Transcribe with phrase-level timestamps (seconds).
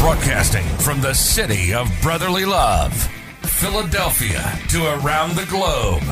[0.00, 2.90] Broadcasting from the city of brotherly love,
[3.42, 6.02] Philadelphia to around the globe.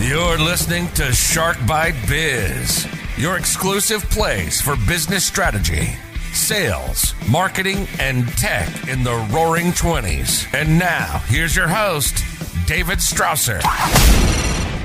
[0.00, 2.86] You're listening to Shark Bite Biz,
[3.18, 5.88] your exclusive place for business strategy,
[6.32, 10.46] sales, marketing, and tech in the roaring 20s.
[10.54, 12.22] And now, here's your host,
[12.64, 13.60] David Strausser.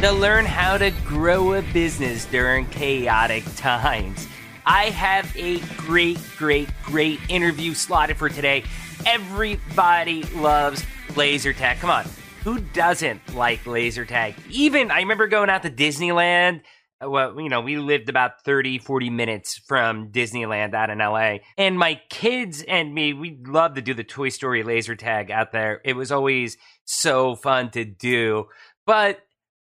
[0.01, 4.27] To learn how to grow a business during chaotic times.
[4.65, 8.63] I have a great, great, great interview slotted for today.
[9.05, 10.83] Everybody loves
[11.15, 11.79] laser tag.
[11.79, 12.05] Come on,
[12.43, 14.35] who doesn't like laser tag?
[14.49, 16.61] Even I remember going out to Disneyland.
[17.03, 21.37] Well, you know, we lived about 30, 40 minutes from Disneyland out in LA.
[21.57, 25.51] And my kids and me, we loved to do the Toy Story laser tag out
[25.51, 25.81] there.
[25.83, 28.45] It was always so fun to do.
[28.85, 29.19] But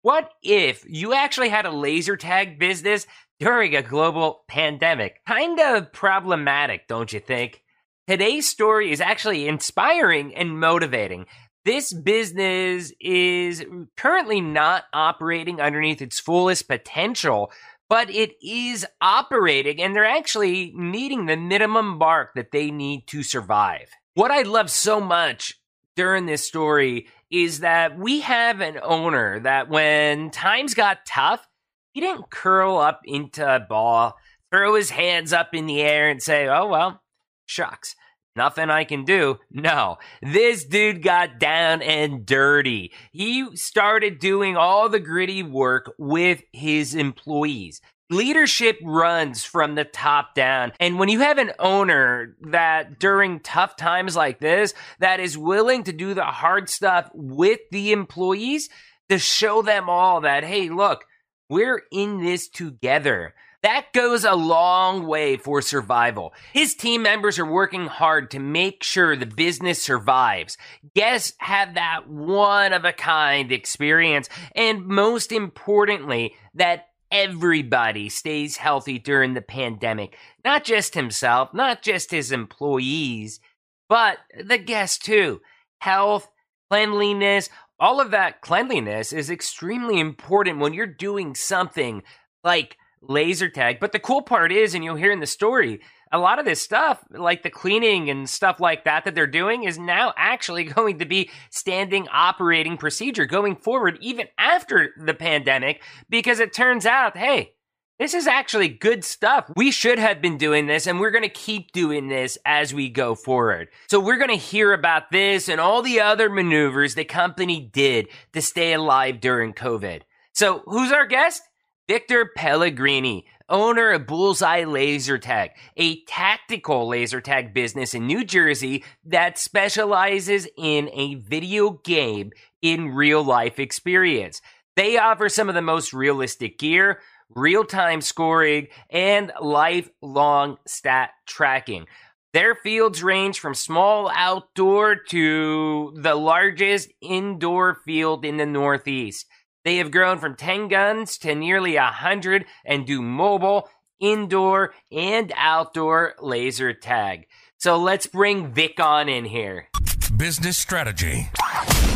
[0.02, 3.06] what if you actually had a laser tag business
[3.42, 5.20] during a global pandemic?
[5.28, 7.64] Kind of problematic, don't you think?
[8.08, 11.26] Today's story is actually inspiring and motivating.
[11.66, 13.66] This business is
[13.98, 17.52] currently not operating underneath its fullest potential,
[17.90, 23.24] but it is operating and they're actually meeting the minimum mark that they need to
[23.24, 23.90] survive.
[24.14, 25.56] What I love so much
[25.96, 31.48] during this story is that we have an owner that when times got tough,
[31.92, 34.16] he didn't curl up into a ball,
[34.52, 37.02] throw his hands up in the air and say, oh, well,
[37.46, 37.96] shucks,
[38.36, 39.40] nothing I can do.
[39.52, 42.92] No, this dude got down and dirty.
[43.12, 47.82] He started doing all the gritty work with his employees.
[48.10, 50.74] Leadership runs from the top down.
[50.82, 55.84] And when you have an owner that during tough times like this, that is willing
[55.86, 58.68] to do the hard stuff with the employees
[59.08, 61.06] to show them all that, hey, look,
[61.52, 63.36] we're in this together.
[63.62, 66.34] That goes a long way for survival.
[66.54, 70.58] His team members are working hard to make sure the business survives.
[70.96, 74.30] Guests have that one of a kind experience.
[74.56, 80.18] And most importantly, that everybody stays healthy during the pandemic.
[80.46, 83.42] Not just himself, not just his employees,
[83.90, 85.42] but the guests too.
[85.80, 86.32] Health,
[86.70, 87.50] cleanliness,
[87.82, 92.04] all of that cleanliness is extremely important when you're doing something
[92.44, 93.80] like laser tag.
[93.80, 95.82] But the cool part is, and you'll hear in the story,
[96.12, 99.64] a lot of this stuff, like the cleaning and stuff like that that they're doing,
[99.64, 105.82] is now actually going to be standing operating procedure going forward, even after the pandemic,
[106.08, 107.54] because it turns out, hey,
[108.02, 109.52] this is actually good stuff.
[109.56, 112.90] We should have been doing this and we're going to keep doing this as we
[112.90, 113.68] go forward.
[113.90, 118.08] So we're going to hear about this and all the other maneuvers the company did
[118.34, 120.02] to stay alive during COVID.
[120.34, 121.44] So who's our guest?
[121.88, 128.84] Victor Pellegrini, owner of Bullseye Laser Tag, a tactical laser tag business in New Jersey
[129.06, 132.32] that specializes in a video game
[132.64, 134.42] in real life experience.
[134.76, 137.02] They offer some of the most realistic gear,
[137.36, 141.86] real time scoring, and lifelong stat tracking.
[142.34, 149.28] Their fields range from small outdoor to the largest indoor field in the Northeast.
[149.66, 153.68] They have grown from 10 guns to nearly 100 and do mobile,
[154.00, 157.28] indoor, and outdoor laser tag.
[157.58, 159.68] So let's bring Vic on in here.
[160.16, 161.30] Business strategy.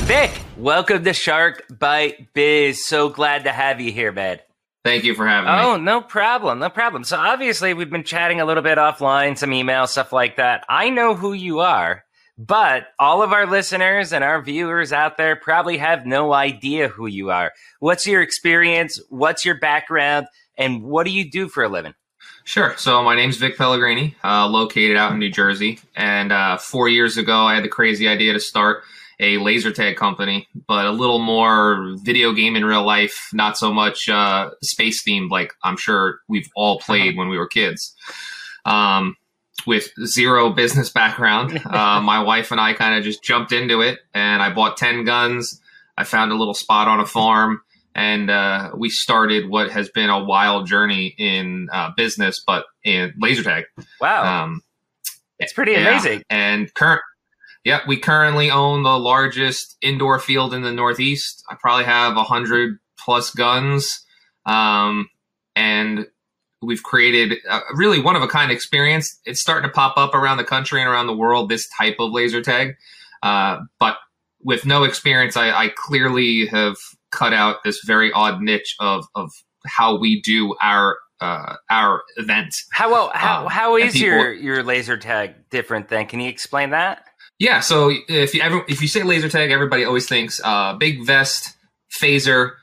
[0.05, 2.85] Vic, welcome to Shark Bite Biz.
[2.85, 4.39] So glad to have you here, man.
[4.85, 5.61] Thank you for having Oh, me.
[5.63, 6.59] Oh, no problem.
[6.59, 7.03] No problem.
[7.03, 10.63] So obviously we've been chatting a little bit offline, some email, stuff like that.
[10.69, 12.03] I know who you are,
[12.37, 17.07] but all of our listeners and our viewers out there probably have no idea who
[17.07, 17.51] you are.
[17.79, 19.01] What's your experience?
[19.09, 20.27] What's your background?
[20.55, 21.95] And what do you do for a living?
[22.43, 22.75] Sure.
[22.77, 25.79] So my name's Vic Pellegrini, uh, located out in New Jersey.
[25.95, 28.83] And uh, four years ago, I had the crazy idea to start
[29.19, 33.73] a laser tag company, but a little more video game in real life, not so
[33.73, 37.95] much uh, space themed like I'm sure we've all played when we were kids.
[38.65, 39.15] Um,
[39.65, 43.99] with zero business background, uh, my wife and I kind of just jumped into it,
[44.13, 45.61] and I bought 10 guns.
[45.97, 47.61] I found a little spot on a farm
[47.95, 53.13] and uh, we started what has been a wild journey in uh, business, but in
[53.17, 53.63] laser tag.
[54.01, 54.43] Wow.
[54.43, 54.61] Um,
[55.39, 55.89] it's pretty yeah.
[55.89, 56.23] amazing.
[56.29, 57.01] And current,
[57.65, 61.43] yeah, we currently own the largest indoor field in the Northeast.
[61.49, 64.05] I probably have a hundred plus guns,
[64.45, 65.09] um,
[65.55, 66.05] and
[66.61, 69.19] we've created a really one of a kind experience.
[69.25, 71.49] It's starting to pop up around the country and around the world.
[71.49, 72.75] This type of laser tag,
[73.23, 73.97] uh, but
[74.43, 76.75] with no experience, I, I clearly have
[77.11, 79.31] cut out this very odd niche of of
[79.65, 82.53] how we do our uh, our event.
[82.71, 83.11] How well?
[83.15, 85.87] How, Um, how is people- your your laser tag different?
[85.87, 87.07] Then can you explain that?
[87.37, 91.05] Yeah, so if you ever if you say laser tag, everybody always thinks uh, big
[91.05, 91.55] vest,
[92.01, 92.53] phaser,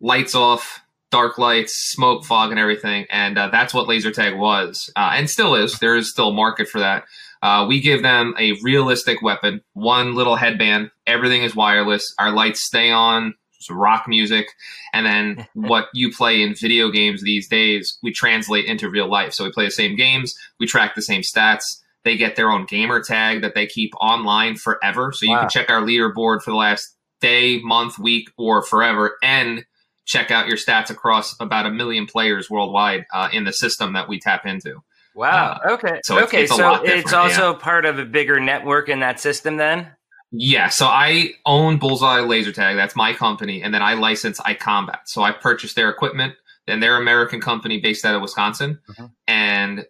[0.00, 0.80] lights off,
[1.10, 5.28] dark lights, smoke, fog, and everything, and uh, that's what laser tag was, uh, and
[5.28, 5.78] still is.
[5.80, 7.04] There is still a market for that.
[7.42, 10.90] Uh, we give them a realistic weapon, one little headband.
[11.06, 12.14] Everything is wireless.
[12.18, 13.34] Our lights stay on.
[13.68, 14.46] Rock music,
[14.94, 19.34] and then what you play in video games these days, we translate into real life.
[19.34, 21.82] So we play the same games, we track the same stats.
[22.04, 25.12] They get their own gamer tag that they keep online forever.
[25.12, 25.40] So you Wow.
[25.40, 29.64] can check our leaderboard for the last day, month, week, or forever, and
[30.06, 34.08] check out your stats across about a million players worldwide uh, in the system that
[34.08, 34.82] we tap into.
[35.14, 35.60] Wow.
[35.68, 35.96] okay.
[35.98, 36.42] Uh, so it's- okay.
[36.44, 39.56] it's so it's also part of a bigger network in that system.
[39.58, 39.88] Then.
[40.32, 42.76] Yeah, so I own Bullseye Laser Tag.
[42.76, 45.00] That's my company, and then I license iCombat.
[45.06, 46.34] So I purchased their equipment.
[46.66, 49.10] Then they're American company based out of Wisconsin, Mhm.
[49.26, 49.84] and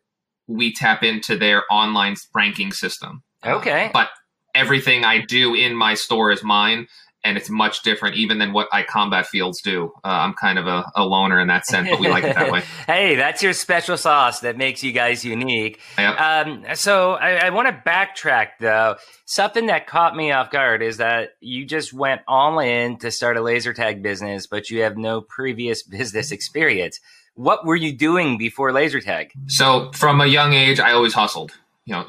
[0.50, 3.22] we tap into their online ranking system.
[3.44, 3.90] Uh, Okay.
[3.92, 4.08] but
[4.54, 6.86] everything I do in my store is mine,
[7.22, 9.92] and it's much different even than what iCombat fields do.
[10.02, 12.50] Uh, I'm kind of a, a loner in that sense, but we like it that
[12.50, 12.62] way.
[12.86, 15.78] hey, that's your special sauce that makes you guys unique.
[15.98, 16.18] Yep.
[16.20, 18.96] Um, so I, I want to backtrack though.
[19.26, 23.36] Something that caught me off guard is that you just went all in to start
[23.36, 26.98] a laser tag business, but you have no previous business experience.
[27.40, 29.32] What were you doing before laser tag?
[29.46, 31.52] So from a young age, I always hustled.
[31.86, 32.06] You know,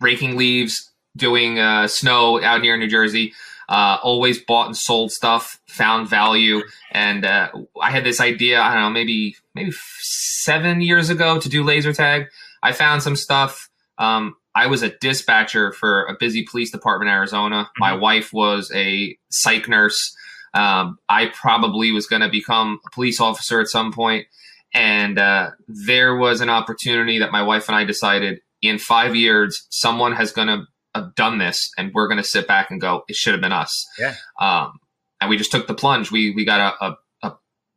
[0.00, 3.32] raking leaves, doing uh, snow out here in New Jersey.
[3.68, 7.48] Uh, always bought and sold stuff, found value, and uh,
[7.80, 8.60] I had this idea.
[8.60, 9.70] I don't know, maybe maybe
[10.00, 12.26] seven years ago to do laser tag.
[12.60, 13.70] I found some stuff.
[13.98, 17.70] Um, I was a dispatcher for a busy police department in Arizona.
[17.78, 20.16] My wife was a psych nurse.
[20.54, 24.26] Um, I probably was going to become a police officer at some point
[24.74, 29.66] and uh, there was an opportunity that my wife and I decided in five years
[29.70, 30.64] someone has going to
[30.94, 33.52] have done this, and we're going to sit back and go, it should have been
[33.52, 33.72] us.
[33.98, 34.14] Yeah.
[34.40, 34.72] Um,
[35.20, 36.10] and we just took the plunge.
[36.10, 37.32] We we got a a, a,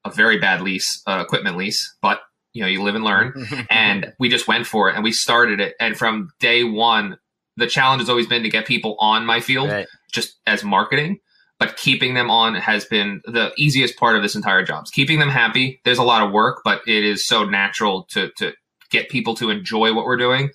[0.06, 2.21] a very bad lease, uh, equipment lease, but
[2.53, 3.33] you know you live and learn,
[3.69, 5.75] and we just went for it and we started it.
[5.80, 7.18] And from day one,
[7.57, 9.88] the challenge has always been to get people on my field Right.
[10.12, 11.19] just as marketing
[11.59, 14.86] but keeping them on has been the easiest part of this entire job.
[14.92, 15.81] Keeping them happy.
[15.83, 18.54] There's a lot of work, but it is so natural to to
[18.89, 20.51] get people to enjoy what we're doing.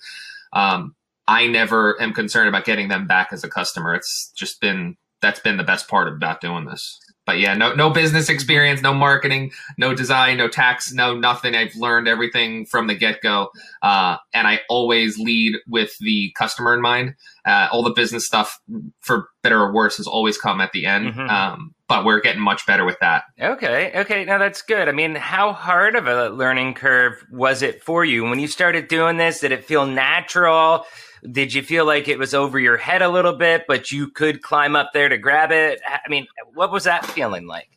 [0.53, 0.95] Um,
[1.27, 3.93] I never am concerned about getting them back as a customer.
[3.93, 6.99] It's just been that's been the best part about doing this.
[7.25, 11.55] But yeah, no no business experience, no marketing, no design, no tax, no nothing.
[11.55, 13.49] I've learned everything from the get go,
[13.81, 17.15] uh, and I always lead with the customer in mind.
[17.45, 18.59] Uh, all the business stuff,
[18.99, 21.13] for better or worse, has always come at the end.
[21.13, 21.29] Mhm.
[21.29, 23.23] Um, but we're getting much better with that.
[23.39, 24.89] Okay, okay, now that's good.
[24.89, 28.87] I mean, how hard of a learning curve was it for you when you started
[28.87, 29.39] doing this?
[29.39, 30.85] Did it feel natural?
[31.31, 34.41] Did you feel like it was over your head a little bit, but you could
[34.41, 35.81] climb up there to grab it?
[35.87, 37.69] I mean, what was that feeling like?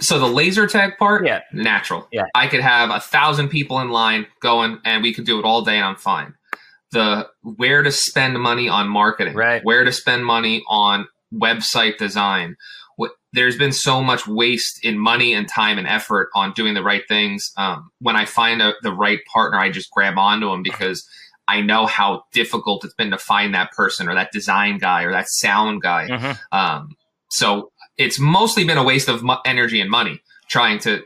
[0.00, 1.40] So the laser tag part, Yeah.
[1.52, 2.06] natural.
[2.12, 2.26] Yeah.
[2.34, 5.62] I could have a thousand people in line going, and we could do it all
[5.62, 6.34] day, and I'm fine.
[6.92, 9.62] The where to spend money on marketing, Right.
[9.64, 12.56] Where to spend money on website design.
[12.96, 16.82] What, there's been so much waste in money and time and effort on doing the
[16.84, 17.50] right things.
[17.56, 21.04] Um, when I find a, the right partner, I just grab onto them because
[21.48, 25.12] I know how difficult it's been to find that person or that design guy or
[25.12, 26.08] that sound guy.
[26.08, 26.38] Mhm.
[26.52, 26.88] Um,
[27.30, 31.02] so it's mostly been a waste of mo- energy and money trying to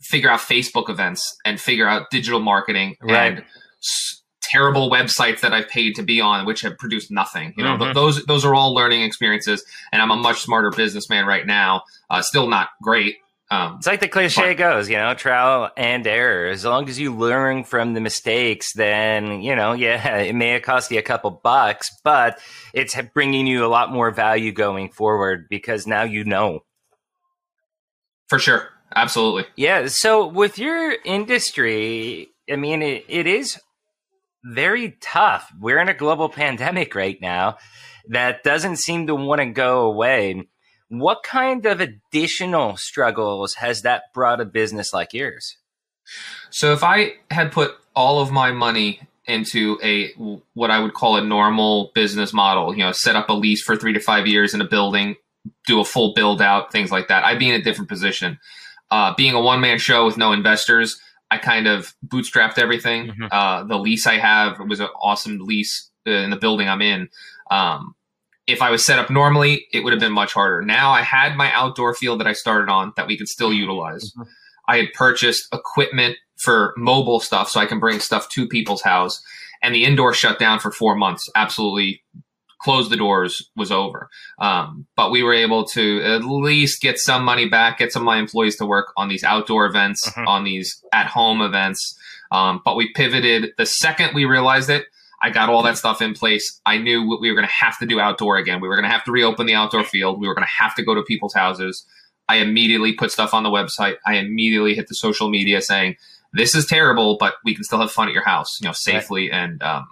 [0.00, 3.34] figure out Facebook events and figure out digital marketing Right.
[3.38, 3.44] and
[3.82, 7.54] s- terrible websites that I've paid to be on, which have produced nothing.
[7.56, 7.94] You know, th- Mhm.
[7.94, 11.82] those those are all learning experiences, and I'm a much smarter businessman right now.
[12.10, 13.16] Uh, still not great.
[13.54, 16.48] Um, It's like the cliche goes, you know, trial and error.
[16.48, 20.62] As long as you learn from the mistakes, then, you know, yeah, it may have
[20.62, 22.38] cost you a couple bucks, but
[22.72, 26.60] it's bringing you a lot more value going forward because now you know.
[28.28, 29.44] for sure, absolutely.
[29.56, 29.86] Yeah.
[29.86, 33.60] So with your industry, I mean, it, it is
[34.44, 35.50] very tough.
[35.60, 37.58] We're in a global pandemic right now
[38.08, 40.46] that doesn't seem to want to go away.
[40.98, 45.56] What kind of additional struggles has that brought a business like yours?
[46.50, 50.12] So if I had put all of my money into a
[50.52, 53.76] what I would call a normal business model, you know, set up a lease for
[53.76, 55.16] three to five years in a building,
[55.66, 58.38] do a full build out, things like that, I'd be in a different position.
[58.90, 63.08] Uh, being a one man show with no investors, I kind of bootstrapped everything.
[63.08, 63.28] Mhm.
[63.32, 67.08] Uh, the lease I have was an awesome lease uh, in the building I'm in.
[67.50, 67.94] Um,
[68.46, 70.62] if I was set up normally, it would have been much harder.
[70.62, 74.12] Now I had my outdoor field that I started on that we could still utilize.
[74.12, 74.26] Mhm.
[74.68, 79.22] I had purchased equipment for mobile stuff so I can bring stuff to people's house.
[79.62, 81.28] And the indoor shut down for four months.
[81.34, 82.02] Absolutely
[82.60, 84.08] closed the doors was over.
[84.38, 88.06] Um, but we were able to at least get some money back, get some of
[88.06, 90.26] my employees to work on these outdoor events, mm-hmm.
[90.26, 91.98] on these at home events.
[92.32, 94.86] Um, but we pivoted the second we realized it.
[95.24, 96.60] I got all that stuff in place.
[96.66, 98.60] I knew what we were going to have to do outdoor again.
[98.60, 100.20] We were going to have to reopen the outdoor field.
[100.20, 101.86] We were going to have to go to people's houses.
[102.28, 103.94] I immediately put stuff on the website.
[104.06, 105.96] I immediately hit the social media saying,
[106.34, 109.30] "This is terrible, but we can still have fun at your house, you know, safely
[109.30, 109.38] right.
[109.38, 109.86] and um,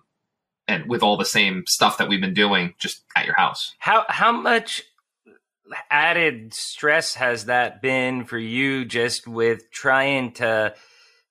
[0.68, 3.74] and with all the same stuff that we've been doing just at your house.
[3.78, 4.82] How how much
[5.90, 10.74] added stress has that been for you just with trying to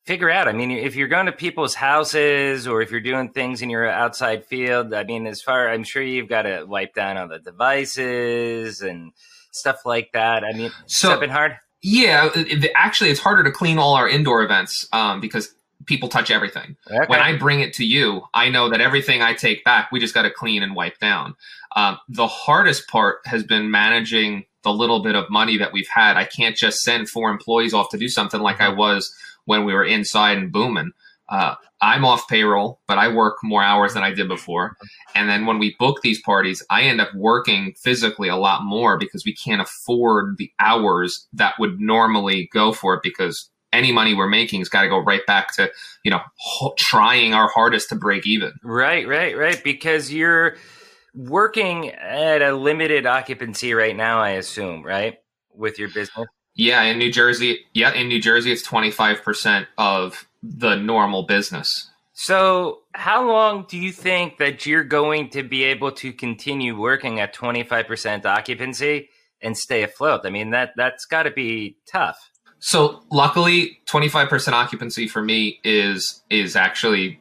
[0.05, 3.61] figure out i mean if you're going to people's houses or if you're doing things
[3.61, 7.17] in your outside field i mean as far i'm sure you've got to wipe down
[7.17, 9.11] all the devices and
[9.51, 12.29] stuff like that i mean so, been hard yeah
[12.75, 15.53] actually it's harder to clean all our indoor events um, because
[15.85, 16.75] people touch everything.
[16.89, 17.05] Okay.
[17.07, 20.13] When I bring it to you, I know that everything I take back, we just
[20.13, 21.35] got to clean and wipe down.
[21.75, 26.17] Um, the hardest part has been managing the little bit of money that we've had.
[26.17, 28.77] I can't just send four employees off to do something like I mm-hmm.
[28.77, 29.13] was
[29.51, 30.93] when we were inside and booming.
[31.27, 34.77] Uh, I'm off payroll, but I work more hours than I did before.
[35.13, 38.97] And then when we book these parties, I end up working physically a lot more
[38.97, 44.13] because we can't afford the hours that would normally go for it because any money
[44.13, 45.69] we're making has got to go right back to
[46.03, 46.21] you know
[46.77, 50.57] trying our hardest to break even right right right because you're
[51.15, 55.19] working at a limited occupancy right now i assume right
[55.53, 60.75] with your business yeah in new jersey yeah in new jersey it's 25% of the
[60.75, 66.11] normal business so how long do you think that you're going to be able to
[66.11, 69.09] continue working at 25% occupancy
[69.41, 72.31] and stay afloat i mean that that's got to be tough
[72.61, 77.19] so luckily, twenty five percent occupancy for me is is actually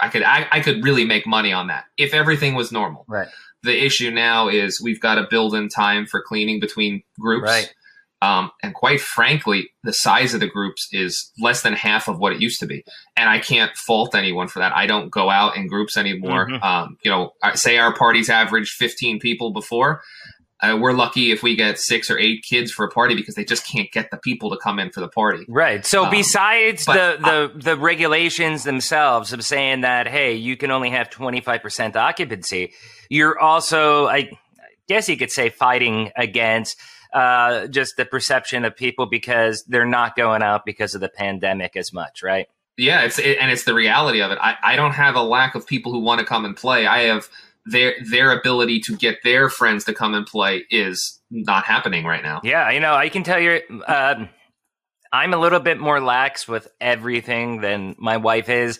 [0.00, 3.04] I could I, I could really make money on that if everything was normal.
[3.08, 3.28] Right.
[3.64, 7.48] The issue now is we've got to build in time for cleaning between groups.
[7.48, 7.74] Right.
[8.20, 12.32] Um, and quite frankly, the size of the groups is less than half of what
[12.32, 12.84] it used to be.
[13.16, 14.74] And I can't fault anyone for that.
[14.74, 16.48] I don't go out in groups anymore.
[16.48, 16.62] Mm-hmm.
[16.62, 20.02] Um, you know, say our parties averaged 15 people before.
[20.60, 23.44] Uh, we're lucky if we get six or eight kids for a party because they
[23.44, 25.44] just can't get the people to come in for the party.
[25.48, 25.86] Right.
[25.86, 30.72] So um, besides the the, I, the regulations themselves of saying that hey, you can
[30.72, 32.72] only have twenty five percent occupancy,
[33.08, 34.30] you're also I
[34.88, 36.76] guess you could say fighting against
[37.12, 41.76] uh, just the perception of people because they're not going out because of the pandemic
[41.76, 42.48] as much, right?
[42.76, 44.38] Yeah, it's it, and it's the reality of it.
[44.40, 46.86] I, I don't have a lack of people who want to come and play.
[46.86, 47.28] I have
[47.66, 52.22] their their ability to get their friends to come and play is not happening right
[52.22, 52.40] now.
[52.44, 54.26] Yeah, you know, I can tell you, uh,
[55.12, 58.78] I'm a little bit more lax with everything than my wife is,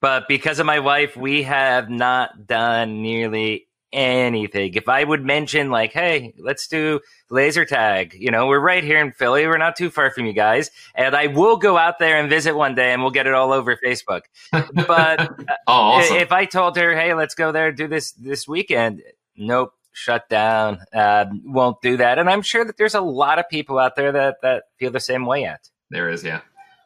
[0.00, 4.74] but because of my wife, we have not done nearly anything.
[4.74, 9.00] If I would mention like, hey, let's do laser tag, you know, we're right here
[9.00, 9.46] in Philly.
[9.46, 10.70] We're not too far from you guys.
[10.94, 13.52] And I will go out there and visit one day and we'll get it all
[13.52, 14.22] over Facebook.
[14.50, 15.28] But
[15.66, 16.16] oh, awesome.
[16.16, 19.02] if I told her, hey, let's go there do this this weekend,
[19.36, 19.72] nope.
[19.94, 20.78] Shut down.
[20.90, 24.10] Uh, won't do that, and I'm sure that there's a lot of people out there
[24.10, 25.42] that that feel the same way.
[25.42, 26.40] Yet there is, yeah.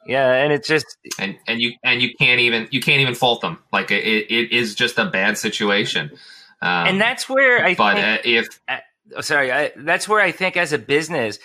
[0.07, 0.87] Yeah, and it's just
[1.19, 3.59] and and you and you can't even you can't even fault them.
[3.73, 6.11] Like it, it is just a bad situation.
[6.63, 10.33] Um, and that's where I but think, uh, if uh, sorry, I, that's where I
[10.33, 11.39] think as a business,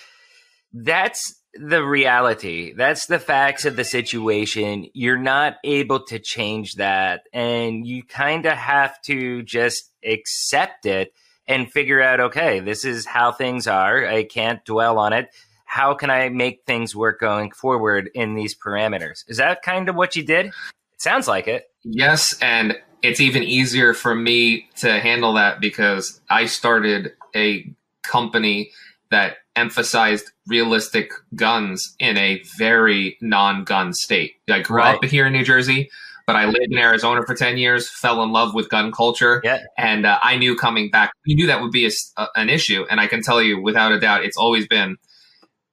[0.73, 2.73] that's the reality.
[2.73, 4.87] That's the facts of the situation.
[4.93, 11.13] You're not able to change that, and you kind of have to just accept it
[11.47, 14.07] and figure out, okay, this is how things are.
[14.07, 15.29] I can't dwell on it.
[15.65, 19.23] How can I make things work going forward in these parameters?
[19.27, 20.47] Is that kind of what you did?
[20.47, 20.53] It
[21.01, 21.65] sounds like it.
[21.83, 27.71] Yes, and it's even easier for me to handle that because I started a
[28.03, 28.71] company
[29.09, 34.35] that emphasized realistic guns in a very non-gun state.
[34.49, 34.95] I grew right.
[34.95, 35.89] up here in New Jersey,
[36.25, 39.41] but I lived in Arizona for 10 years, fell in love with gun culture.
[39.43, 39.59] Yeah.
[39.77, 42.85] And uh, I knew coming back, we knew that would be a, a, an issue.
[42.89, 44.97] And I can tell you without a doubt, it's always been,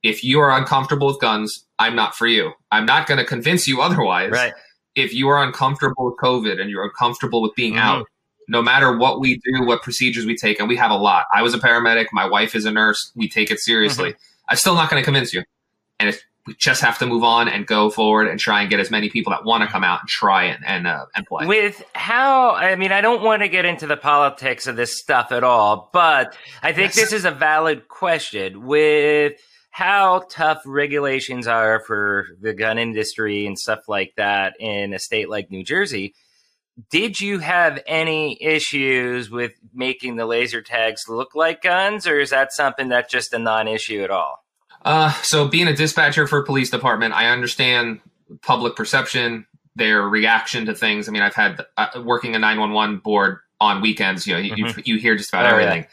[0.02, 2.52] if you are uncomfortable with guns, I'm not for you.
[2.72, 4.32] I'm not going to convince you otherwise.
[4.32, 4.54] Right
[4.98, 8.00] if you are uncomfortable with COVID and you're uncomfortable with being mm-hmm.
[8.00, 8.06] out,
[8.48, 11.26] no matter what we do, what procedures we take, and we have a lot.
[11.32, 12.06] I was a paramedic.
[12.12, 13.12] My wife is a nurse.
[13.14, 14.10] We take it seriously.
[14.10, 14.48] Mm-hmm.
[14.48, 15.44] I'm still not going to convince you.
[16.00, 18.90] And we just have to move on and go forward and try and get as
[18.90, 21.46] many people that want to come out and try and and, uh, and play.
[21.46, 25.30] With how, I mean, I don't want to get into the politics of this stuff
[25.30, 26.96] at all, but I think yes.
[26.96, 28.66] this is a valid question.
[28.66, 29.34] With
[29.78, 35.30] how tough regulations are for the gun industry and stuff like that in a state
[35.30, 36.16] like New Jersey.
[36.90, 42.30] Did you have any issues with making the laser tags look like guns, or is
[42.30, 44.44] that something that's just a non issue at all?
[44.84, 48.00] Uh, so, being a dispatcher for a police department, I understand
[48.42, 51.08] public perception, their reaction to things.
[51.08, 54.80] I mean, I've had uh, working a 911 board on weekends, you know, mm-hmm.
[54.80, 55.82] you, you, hear just about oh, everything.
[55.82, 55.88] Yeah.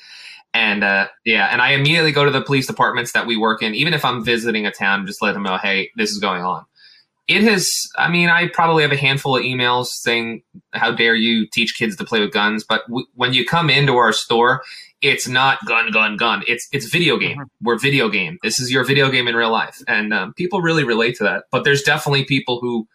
[0.56, 3.76] And uh, yeah, and I immediately go to the police departments that we work in,
[3.76, 6.66] even if I'm visiting a town, just let them know, hey, this is going on.
[7.28, 11.46] It has, I mean, I probably have a handful of emails saying, how dare you
[11.52, 12.64] teach kids to play with guns?
[12.64, 14.62] But w- when you come into our store,
[15.02, 16.44] it's not gun, gun, gun.
[16.48, 17.38] It's it's video game.
[17.38, 17.66] Mm-hmm.
[17.66, 18.38] We're video game.
[18.42, 21.44] This is your video game in real life, and um, people really relate to that.
[21.52, 22.88] But there's definitely people who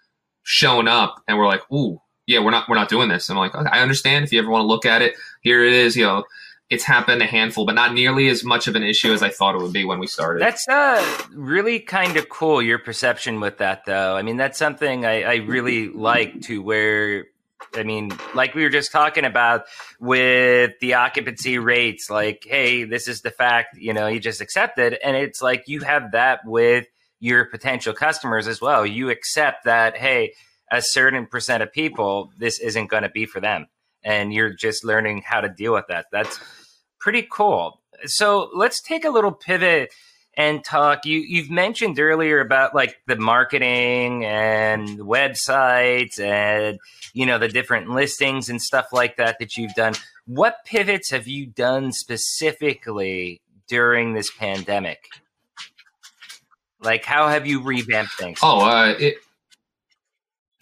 [0.45, 3.29] shown up and we're like, ooh, yeah, we're not we're not doing this.
[3.29, 5.15] And I'm like, okay, I understand if you ever want to look at it.
[5.43, 5.95] Here it is.
[5.95, 6.25] You know,
[6.71, 9.57] it's happened a handful, but not nearly as much of an issue as I thought
[9.57, 10.41] it would be when we started.
[10.41, 12.63] That's uh, really kind of cool.
[12.63, 14.17] Your perception with that, though.
[14.17, 17.27] I mean, that's something I, I really like to where.
[17.75, 19.65] I mean, like we were just talking about
[20.01, 24.79] with the occupancy rates, like, hey, this is the fact, you know, you just accept
[24.79, 24.99] it.
[25.05, 26.87] And it's like you have that with
[27.21, 28.87] your potential customers as well.
[28.87, 30.33] You accept that, hey,
[30.73, 33.67] a certain percent of people, this isn't going to be for them.
[34.03, 36.07] And you're just learning how to deal with that.
[36.11, 36.41] That's
[37.01, 37.81] pretty cool.
[38.05, 39.93] So let's take a little pivot
[40.37, 41.05] and talk.
[41.05, 46.79] You you've mentioned earlier about like the marketing and websites and
[47.13, 49.95] you know the different listings and stuff like that that you've done.
[50.27, 55.09] What pivots have you done specifically during this pandemic?
[56.83, 58.39] Like, how have you revamped things?
[58.43, 59.17] Oh, uh, it,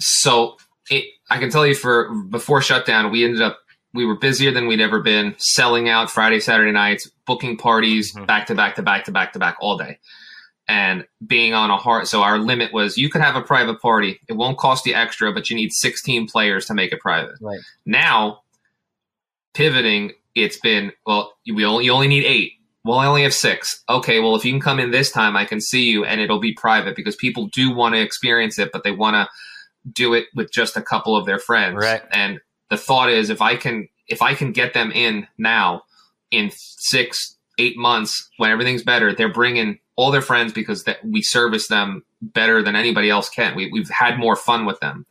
[0.01, 0.57] so
[0.91, 3.61] it, I can tell you for before shutdown, we ended up
[3.95, 8.27] we were busier than we'd ever been, selling out Friday, Saturday nights, booking parties mm-hmm.
[8.27, 9.99] back to back to back to back to back all day,
[10.69, 12.07] and being on a hard.
[12.07, 14.21] So our limit was you could have a private party.
[14.29, 17.37] It won't cost you extra, but you need 16 players to make it private.
[17.41, 17.61] Right.
[17.87, 18.43] Now,
[19.55, 22.53] pivoting, it's been well, we only you only need eight.
[22.85, 23.83] Well, I only have six.
[23.89, 26.41] Okay, well, if you can come in this time, I can see you, and it'll
[26.41, 29.29] be private because people do want to experience it, but they want to
[29.93, 31.77] do it with just a couple of their friends.
[31.77, 32.03] Right.
[32.13, 35.83] And the thought is, if I can, if I can get them in now,
[36.31, 41.23] in six, eight months, when everything's better, they're bringing all their friends because that we
[41.23, 43.57] service them better than anybody else can.
[43.57, 45.07] We, we've had more fun with them.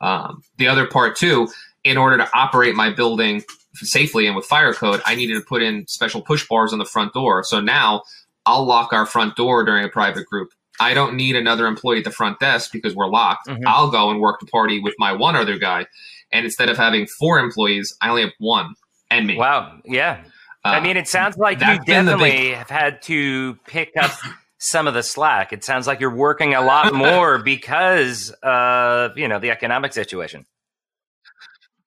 [0.00, 1.48] Um, the other part too,
[1.84, 3.42] in order to operate my building
[3.74, 6.84] safely and with fire code, I needed to put in special push bars on the
[6.84, 7.44] front door.
[7.44, 8.02] So now
[8.46, 10.52] I'll lock our front door during a private group.
[10.80, 13.48] I don't need another employee at the front desk because we're locked.
[13.48, 13.64] Mm-hmm.
[13.66, 15.86] I'll go and work the party with my one other guy.
[16.32, 18.74] And instead of having four employees, I only have one
[19.10, 19.36] and me.
[19.36, 19.80] Wow.
[19.84, 20.22] Yeah.
[20.64, 22.54] Uh, I mean, it sounds like you definitely big...
[22.54, 24.12] have had to pick up
[24.58, 25.52] some of the slack.
[25.52, 30.46] It sounds like you're working a lot more because of, you know, the economic situation.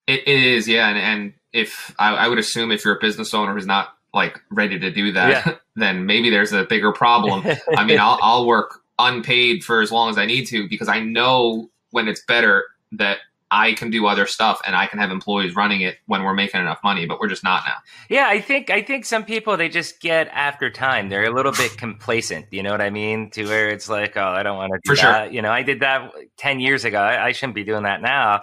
[0.06, 0.88] it, it is, yeah.
[0.88, 4.40] And, and if I, I, would assume if you're a business owner who's not like
[4.50, 5.54] ready to do that, yeah.
[5.76, 7.46] then maybe there's a bigger problem.
[7.76, 11.00] I mean, I'll, I'll work unpaid for as long as I need to because I
[11.00, 13.18] know when it's better that
[13.54, 16.60] I can do other stuff and I can have employees running it when we're making
[16.60, 17.76] enough money, but we're just not now.
[18.08, 21.08] Yeah, I think I think some people they just get after time.
[21.08, 23.30] They're a little bit complacent, you know what I mean?
[23.30, 25.26] To where it's like, oh, I don't want to do For that.
[25.26, 25.32] Sure.
[25.32, 26.98] You know, I did that ten years ago.
[26.98, 28.42] I, I shouldn't be doing that now.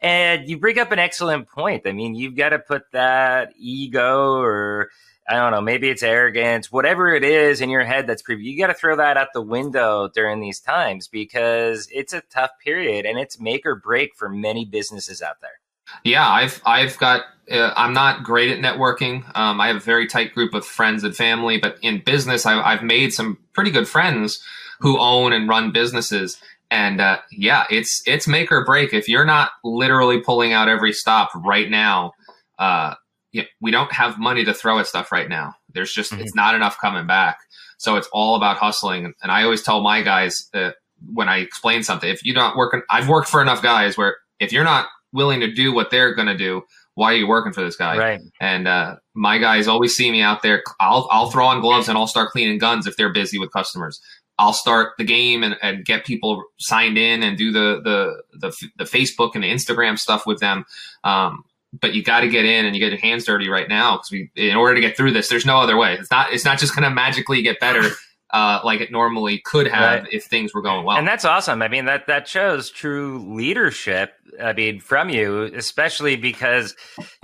[0.00, 1.86] And you bring up an excellent point.
[1.86, 4.90] I mean, you've got to put that ego or
[5.28, 8.58] I don't know, maybe it's arrogance, whatever it is in your head that's pre- you
[8.58, 13.06] got to throw that out the window during these times because it's a tough period
[13.06, 15.60] and it's make or break for many businesses out there.
[16.04, 19.24] Yeah, I've I've got uh, I'm not great at networking.
[19.36, 22.60] Um, I have a very tight group of friends and family, but in business, I,
[22.60, 24.42] I've made some pretty good friends
[24.80, 26.40] who own and run businesses.
[26.70, 28.94] And uh, yeah, it's it's make or break.
[28.94, 32.12] If you're not literally pulling out every stop right now,
[32.58, 32.94] uh,
[33.32, 35.54] you know, we don't have money to throw at stuff right now.
[35.72, 36.22] There's just mm-hmm.
[36.22, 37.38] it's not enough coming back.
[37.78, 39.12] So it's all about hustling.
[39.22, 40.76] And I always tell my guys that
[41.12, 44.52] when I explain something, if you're not working, I've worked for enough guys where if
[44.52, 46.62] you're not willing to do what they're going to do,
[46.94, 47.96] why are you working for this guy?
[47.96, 48.20] Right.
[48.40, 50.62] And uh, my guys always see me out there.
[50.78, 54.00] I'll I'll throw on gloves and I'll start cleaning guns if they're busy with customers.
[54.38, 58.68] I'll start the game and, and get people signed in and do the the the,
[58.76, 60.64] the Facebook and the Instagram stuff with them.
[61.02, 61.44] Um,
[61.80, 64.10] but you got to get in and you get your hands dirty right now because
[64.10, 65.94] we, in order to get through this, there's no other way.
[65.94, 67.90] It's not, it's not just going to magically get better.
[68.34, 70.08] Uh, like it normally could have right.
[70.10, 70.96] if things were going well.
[70.96, 71.60] And that's awesome.
[71.60, 74.14] I mean, that, that shows true leadership.
[74.42, 76.74] I mean, from you, especially because,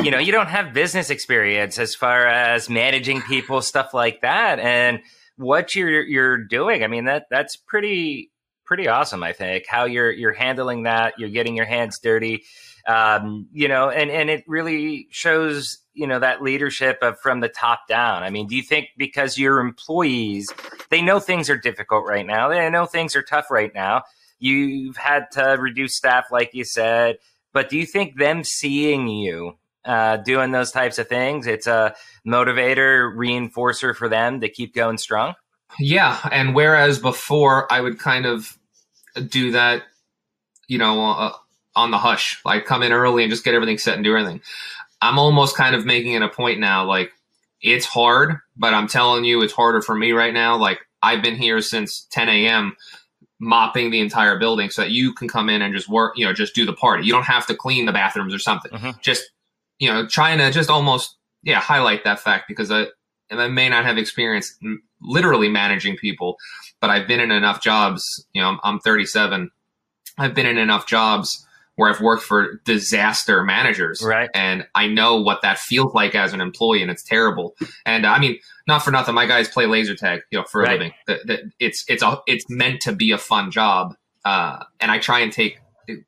[0.02, 4.58] you know, you don't have business experience as far as managing people, stuff like that.
[4.58, 5.00] And
[5.38, 6.84] what you're you're doing.
[6.84, 8.30] I mean that that's pretty
[8.64, 9.22] pretty awesome.
[9.22, 11.14] I think how you're you're handling that.
[11.18, 12.44] You're getting your hands dirty,
[12.88, 17.48] um, you know, and and it really shows you know that leadership of from the
[17.48, 18.22] top down.
[18.22, 20.50] I mean, do you think because your employees
[20.90, 24.02] they know things are difficult right now, they know things are tough right now.
[24.40, 27.18] You've had to reduce staff, like you said,
[27.52, 31.94] but do you think them seeing you uh, doing those types of things, it's a
[32.26, 35.34] motivator, reinforcer for them to keep going strong?
[35.78, 38.58] Yeah, and whereas before I would kind of
[39.28, 39.82] do that,
[40.66, 41.32] you know, uh,
[41.78, 44.40] on the hush, like come in early and just get everything set and do everything.
[45.00, 47.12] I'm almost kind of making it a point now, like
[47.62, 50.56] it's hard, but I'm telling you, it's harder for me right now.
[50.56, 52.76] Like I've been here since 10 a.m.
[53.38, 56.32] mopping the entire building so that you can come in and just work, you know,
[56.32, 57.06] just do the party.
[57.06, 58.72] You don't have to clean the bathrooms or something.
[58.72, 58.90] Mm-hmm.
[59.00, 59.30] Just,
[59.78, 62.86] you know, trying to just almost, yeah, highlight that fact because I,
[63.30, 64.58] I may not have experience
[65.00, 66.36] literally managing people,
[66.80, 68.26] but I've been in enough jobs.
[68.32, 69.50] You know, I'm, I'm 37.
[70.16, 71.46] I've been in enough jobs
[71.78, 74.28] where I've worked for disaster managers, right?
[74.34, 77.54] And I know what that feels like as an employee, and it's terrible.
[77.86, 78.36] And uh, I mean,
[78.66, 80.70] not for nothing, my guys play laser tag, you know, for right.
[80.70, 80.92] a living.
[81.06, 84.98] The, the, it's it's a, it's meant to be a fun job, uh, and I
[84.98, 85.60] try and take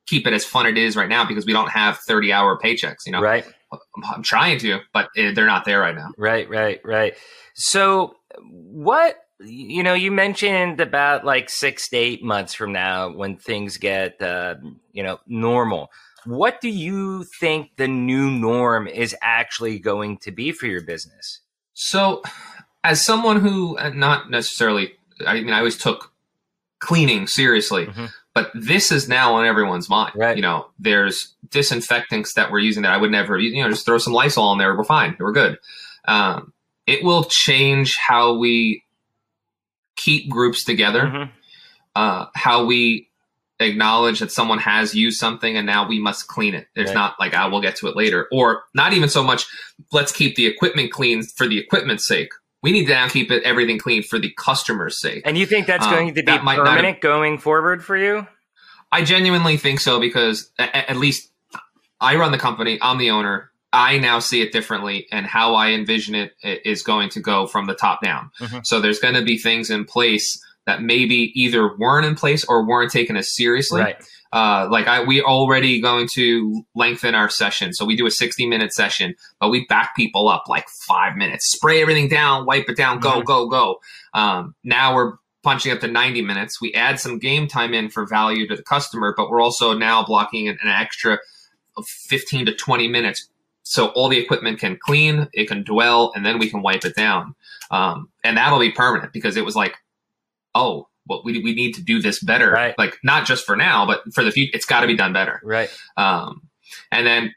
[0.07, 3.05] keep it as fun it is right now because we don't have 30 hour paychecks,
[3.05, 3.21] you know.
[3.21, 3.45] Right.
[4.13, 6.09] I'm trying to, but they're not there right now.
[6.17, 7.15] Right, right, right.
[7.55, 13.37] So, what you know, you mentioned about like six to eight months from now when
[13.37, 14.55] things get, uh,
[14.91, 15.91] you know, normal.
[16.25, 21.39] What do you think the new norm is actually going to be for your business?
[21.73, 22.21] So,
[22.83, 24.93] as someone who, uh, not necessarily,
[25.25, 26.11] I mean, I always took
[26.79, 28.05] cleaning seriously, mm-hmm.
[28.33, 30.13] but this is now on everyone's mind.
[30.15, 30.35] Right.
[30.35, 33.97] You know, there's disinfectants that we're using that I would never, you know, just throw
[33.97, 34.75] some Lysol in there.
[34.75, 35.15] We're fine.
[35.19, 35.57] We're good.
[36.05, 36.53] Um,
[36.87, 38.83] it will change how we
[39.95, 41.31] keep groups together, mm-hmm.
[41.95, 43.09] uh, how we
[43.59, 46.67] acknowledge that someone has used something and now we must clean it.
[46.75, 46.95] There's right.
[46.95, 48.27] not like, I will get to it later.
[48.31, 49.45] Or not even so much,
[49.91, 52.31] let's keep the equipment clean for the equipment's sake.
[52.63, 55.23] We need to now keep it everything clean for the customer's sake.
[55.25, 58.27] And you think that's um, going to be permanent have, going forward for you?
[58.91, 61.31] I genuinely think so because at, at least
[61.99, 62.79] I run the company.
[62.81, 63.50] I'm the owner.
[63.73, 67.67] I now see it differently, and how I envision it is going to go from
[67.67, 68.31] the top down.
[68.39, 68.59] Mm-hmm.
[68.63, 72.67] So there's going to be things in place that maybe either weren't in place or
[72.67, 73.81] weren't taken as seriously.
[73.81, 74.03] Right.
[74.33, 78.45] Uh, like I, we already going to lengthen our session, so we do a 60
[78.45, 82.77] minute session, but we back people up like five minutes, spray everything down, wipe it
[82.77, 83.23] down, go, mm-hmm.
[83.23, 83.79] go, go.
[84.13, 86.61] Um, now we're punching up to 90 minutes.
[86.61, 90.03] We add some game time in for value to the customer, but we're also now
[90.03, 91.19] blocking an, an extra
[91.83, 93.27] 15 to 20 minutes
[93.63, 96.95] so all the equipment can clean, it can dwell, and then we can wipe it
[96.95, 97.35] down.
[97.69, 99.75] Um, and that'll be permanent because it was like,
[100.55, 102.51] oh, well, we, we need to do this better.
[102.51, 102.77] Right.
[102.77, 105.41] Like not just for now, but for the future, it's got to be done better.
[105.43, 105.69] Right.
[105.97, 106.43] Um,
[106.91, 107.33] and then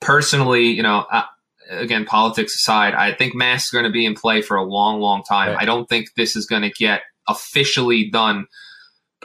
[0.00, 1.24] personally, you know, uh,
[1.70, 5.00] again, politics aside, I think masks are going to be in play for a long,
[5.00, 5.50] long time.
[5.50, 5.62] Right.
[5.62, 8.46] I don't think this is going to get officially done.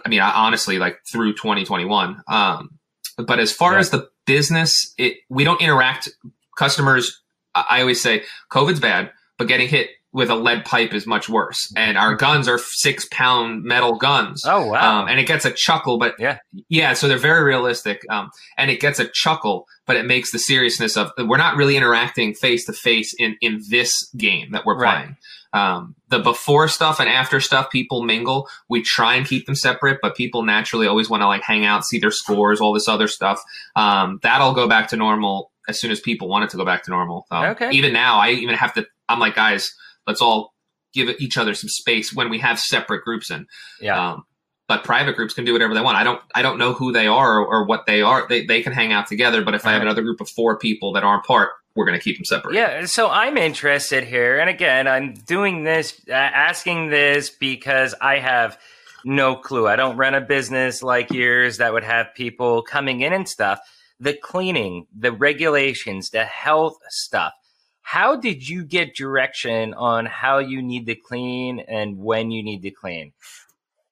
[0.06, 2.22] I mean, I, honestly, like through 2021.
[2.28, 2.80] Um,
[3.18, 3.80] but as far right.
[3.80, 6.10] as the business, it we don't interact
[6.58, 7.22] customers,
[7.56, 11.74] I always say COVID's bad, but getting hit with a lead pipe is much worse.
[11.76, 14.44] And our guns are six pound metal guns.
[14.46, 15.02] Oh wow!
[15.02, 16.38] Um, and it gets a chuckle, but yeah,
[16.70, 16.94] yeah.
[16.94, 20.96] So they're very realistic, um, and it gets a chuckle, but it makes the seriousness
[20.96, 24.98] of we're not really interacting face to face in in this game that we're right.
[24.98, 25.18] playing.
[25.54, 28.48] Um, the before stuff and after stuff, people mingle.
[28.70, 31.86] We try and keep them separate, but people naturally always want to like hang out,
[31.86, 33.42] see their scores, all this other stuff.
[33.76, 36.84] Um, that'll go back to normal as soon as people want it to go back
[36.84, 37.26] to normal.
[37.32, 37.72] Um, okay.
[37.72, 38.86] Even now, I even have to.
[39.10, 39.74] I'm like, guys,
[40.08, 40.54] let's all
[40.94, 43.48] give each other some space when we have separate groups in.
[43.80, 44.12] Yeah.
[44.12, 44.26] Um,
[44.68, 45.98] but private groups can do whatever they want.
[45.98, 46.22] I don't.
[46.36, 48.28] I don't know who they are or, or what they are.
[48.28, 49.44] They they can hang out together.
[49.44, 52.04] But if I have another group of four people that aren't part, we're going to
[52.04, 52.56] keep them separate.
[52.56, 52.86] Yeah.
[52.86, 58.58] So I'm interested here, and again, I'm doing this, uh, asking this because I have
[59.06, 59.68] no clue.
[59.68, 63.60] I don't run a business like yours that would have people coming in and stuff
[64.04, 67.34] the cleaning, the regulations, the health stuff.
[67.82, 72.62] How did you get direction on how you need to clean and when you need
[72.64, 73.14] to clean?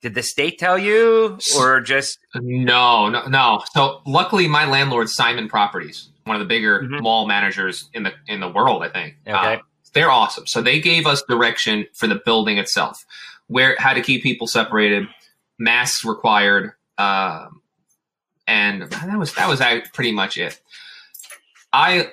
[0.02, 3.64] Did the state tell you or just No, no, no.
[3.74, 7.04] So luckily my landlord Simon Properties, one of the bigger mm-hmm.
[7.04, 9.16] mall managers in the in the world, I think.
[9.28, 9.56] Okay.
[9.56, 9.58] Uh,
[9.94, 10.48] they're awesome.
[10.48, 13.06] So they gave us direction for the building itself,
[13.48, 15.08] where how to keep people separated,
[15.60, 17.61] masks required, um,
[18.48, 19.62] and that was that was
[19.94, 20.60] pretty much it.
[21.74, 22.10] I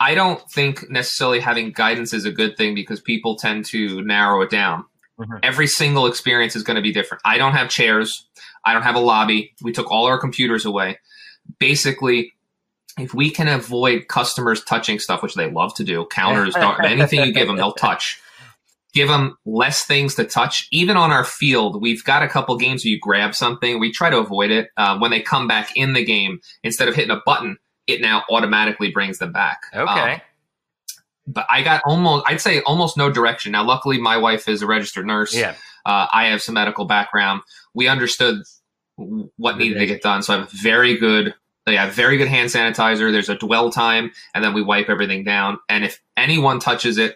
[0.00, 4.42] I don't think necessarily having guidance is a good thing because people tend to narrow
[4.42, 4.84] it down.
[5.18, 5.38] Mm-hmm.
[5.42, 7.22] Every single experience is going to be different.
[7.24, 8.28] I don't have chairs.
[8.64, 9.54] I don't have a lobby.
[9.62, 10.98] We took all our computers away.
[11.58, 12.34] Basically,
[12.98, 17.32] if we can avoid customers touching stuff, which they love to do, counters, anything you
[17.32, 18.20] give them, they'll touch.
[18.94, 20.66] Give them less things to touch.
[20.72, 23.78] Even on our field, we've got a couple games where you grab something.
[23.78, 24.70] We try to avoid it.
[24.76, 28.24] Uh, when they come back in the game, instead of hitting a button, it now
[28.30, 29.60] automatically brings them back.
[29.74, 30.14] Okay.
[30.14, 30.20] Um,
[31.26, 33.52] but I got almost, I'd say almost no direction.
[33.52, 35.34] Now, luckily, my wife is a registered nurse.
[35.34, 35.54] Yeah.
[35.84, 37.42] Uh, I have some medical background.
[37.74, 38.42] We understood
[38.96, 40.22] what needed to get done.
[40.22, 41.34] So I have very good,
[41.66, 43.12] yeah, very good hand sanitizer.
[43.12, 45.58] There's a dwell time, and then we wipe everything down.
[45.68, 47.14] And if anyone touches it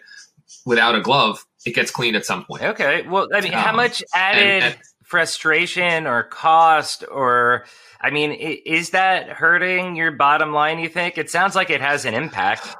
[0.65, 2.63] without a glove, it gets cleaned at some point.
[2.63, 3.07] Okay.
[3.07, 7.65] Well, I mean, um, how much added and, and, frustration or cost or
[8.01, 10.79] I mean, is that hurting your bottom line?
[10.79, 12.75] You think it sounds like it has an impact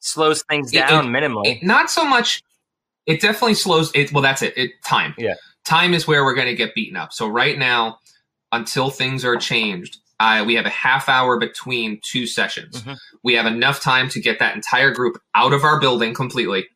[0.00, 1.46] slows things down it, it, minimally.
[1.56, 2.42] It, not so much.
[3.06, 4.12] It definitely slows it.
[4.12, 4.56] Well, that's it.
[4.56, 5.14] It time.
[5.16, 5.34] Yeah.
[5.64, 7.12] Time is where we're going to get beaten up.
[7.12, 7.98] So right now,
[8.52, 12.82] until things are changed, uh, we have a half hour between two sessions.
[12.82, 12.94] Mm-hmm.
[13.22, 16.66] We have enough time to get that entire group out of our building completely.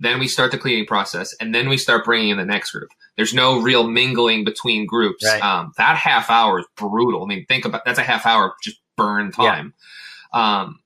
[0.00, 2.90] Then we start the cleaning process, and then we start bringing in the next group.
[3.16, 5.24] There's no real mingling between groups.
[5.24, 5.42] Right.
[5.42, 7.22] Um, that half hour is brutal.
[7.22, 9.74] I mean, think about that's a half hour just burn time.
[10.34, 10.62] Yeah.
[10.62, 10.80] Um,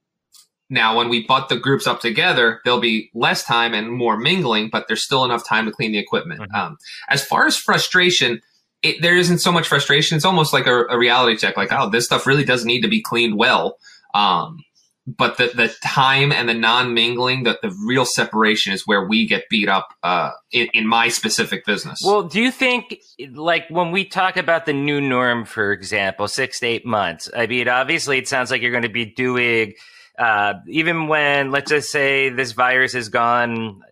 [0.70, 4.70] now, when we butt the groups up together, there'll be less time and more mingling,
[4.70, 6.40] but there's still enough time to clean the equipment.
[6.40, 6.55] Mm-hmm.
[6.55, 8.40] Um, as far as frustration,
[8.83, 10.16] it, there isn't so much frustration.
[10.16, 12.88] It's almost like a, a, reality check, like, oh, this stuff really does need to
[12.88, 13.77] be cleaned well.
[14.14, 14.59] Um,
[15.07, 19.27] but the, the time and the non mingling, the, the real separation is where we
[19.27, 22.01] get beat up uh, in, in my specific business.
[22.05, 23.01] Well, do you think,
[23.33, 27.47] like, when we talk about the new norm, for example, six to eight months, I
[27.47, 29.75] mean, obviously it sounds like you're going to be doing
[30.19, 33.83] uh, even when, let's just say, this virus is gone,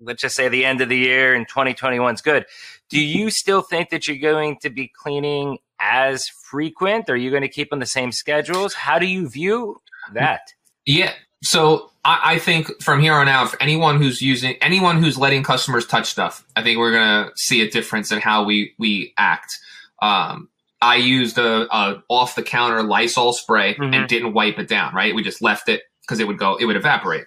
[0.00, 2.46] let's just say the end of the year and 2021 is good.
[2.88, 7.08] Do you still think that you're going to be cleaning as frequent?
[7.08, 8.74] Are you going to keep on the same schedules?
[8.74, 9.80] How do you view
[10.14, 10.54] that?
[10.88, 11.12] Yeah.
[11.42, 15.42] So I, I think from here on out, if anyone who's using anyone who's letting
[15.42, 19.56] customers touch stuff, I think we're gonna see a difference in how we we act.
[20.00, 20.48] Um,
[20.80, 23.92] I used a, a off the counter Lysol spray mm-hmm.
[23.92, 24.94] and didn't wipe it down.
[24.94, 27.26] Right, we just left it because it would go, it would evaporate.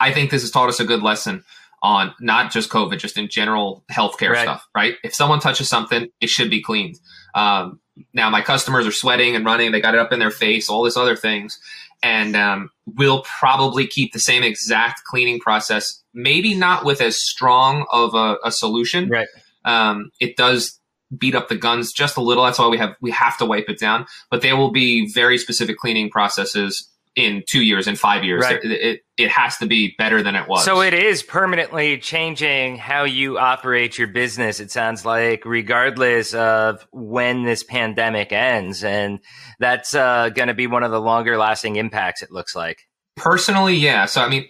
[0.00, 1.44] I think this has taught us a good lesson
[1.82, 4.42] on not just COVID, just in general healthcare right.
[4.42, 4.66] stuff.
[4.74, 6.98] Right, if someone touches something, it should be cleaned.
[7.34, 7.80] Um,
[8.14, 10.82] now my customers are sweating and running; they got it up in their face, all
[10.82, 11.60] this other things,
[12.02, 16.02] and um, we'll probably keep the same exact cleaning process.
[16.14, 19.08] Maybe not with as strong of a, a solution.
[19.08, 19.28] Right.
[19.64, 20.80] Um, it does
[21.16, 22.44] beat up the guns just a little.
[22.44, 24.06] That's why we have we have to wipe it down.
[24.30, 28.44] But there will be very specific cleaning processes in two years in five years.
[28.44, 28.62] Right.
[28.62, 30.64] It, it, it has to be better than it was.
[30.64, 34.60] So it is permanently changing how you operate your business.
[34.60, 39.18] It sounds like, regardless of when this pandemic ends, and
[39.58, 42.22] that's uh, going to be one of the longer lasting impacts.
[42.22, 42.88] It looks like.
[43.16, 44.06] Personally, yeah.
[44.06, 44.46] So I mean,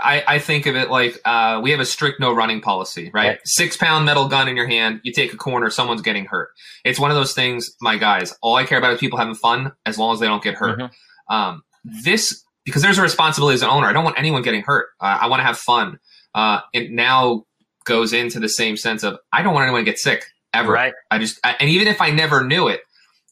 [0.00, 3.28] I, I think of it like uh, we have a strict no running policy, right?
[3.28, 3.38] right?
[3.44, 6.50] Six pound metal gun in your hand, you take a corner, someone's getting hurt.
[6.84, 8.34] It's one of those things, my guys.
[8.40, 10.78] All I care about is people having fun, as long as they don't get hurt.
[10.78, 11.34] Mm-hmm.
[11.34, 11.62] Um,
[12.04, 13.86] this because there's a responsibility as an owner.
[13.86, 14.88] I don't want anyone getting hurt.
[15.00, 15.98] Uh, I want to have fun.
[16.34, 17.44] Uh, it now
[17.84, 20.72] goes into the same sense of I don't want anyone to get sick ever.
[20.72, 20.92] Right.
[21.10, 22.80] I just I, and even if I never knew it,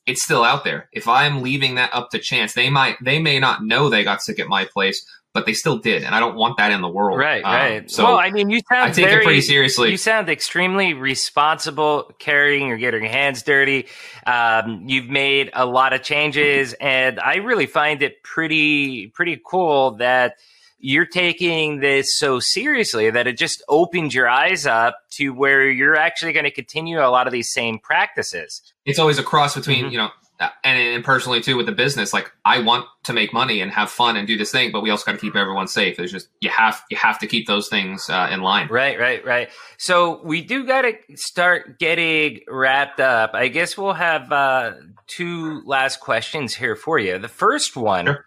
[0.07, 0.89] it's still out there.
[0.93, 4.23] If I'm leaving that up to chance, they might they may not know they got
[4.23, 5.05] sick at my place,
[5.37, 7.19] but they still did, and I don't want that in the world.
[7.19, 7.91] Right, um, right.
[7.91, 9.91] So, well, I mean, you sound I take very, it pretty seriously.
[9.91, 13.87] You sound extremely responsible, carrying or getting your hands dirty.
[14.27, 19.97] Um, you've made a lot of changes, and I really find it pretty pretty cool
[19.97, 20.37] that
[20.79, 25.97] you're taking this so seriously that it just opens your eyes up to where you're
[25.97, 28.63] actually going to continue a lot of these same practices.
[28.87, 29.91] It's always a cross between mm-hmm.
[29.91, 33.61] you know and, and personally too with the business like i want to make money
[33.61, 35.97] and have fun and do this thing but we also got to keep everyone safe.
[35.97, 38.69] There's just you have you have to keep those things uh, in line.
[38.69, 39.49] Right right right.
[39.79, 43.31] So we do got to start getting wrapped up.
[43.35, 44.75] I guess we'll have uh,
[45.07, 47.19] two last questions here for you.
[47.19, 48.27] The first one sure.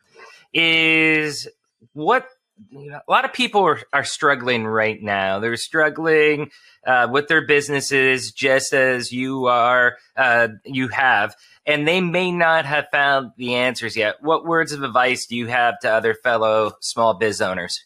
[0.54, 1.48] is
[1.94, 2.28] what
[2.72, 5.40] you know, a lot of people are, are struggling right now.
[5.40, 6.52] They're struggling
[6.86, 11.36] uh, with their businesses, just as you are, uh, you have
[11.70, 14.16] and they may not have found the answers yet.
[14.22, 17.86] What words of advice do you have to other fellow small biz owners?